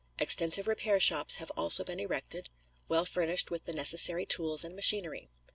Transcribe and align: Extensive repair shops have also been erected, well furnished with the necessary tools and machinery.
Extensive 0.17 0.67
repair 0.67 0.99
shops 0.99 1.35
have 1.35 1.51
also 1.55 1.83
been 1.83 1.99
erected, 1.99 2.49
well 2.89 3.05
furnished 3.05 3.51
with 3.51 3.65
the 3.65 3.71
necessary 3.73 4.25
tools 4.25 4.63
and 4.63 4.75
machinery. 4.75 5.29